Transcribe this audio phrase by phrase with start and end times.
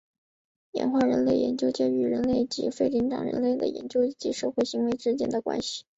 [0.71, 5.83] 演化人类学研究介于人科及非人灵长类的演化与社会行为之间的关系。